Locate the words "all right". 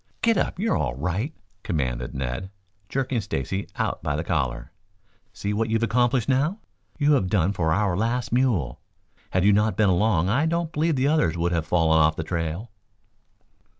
0.77-1.31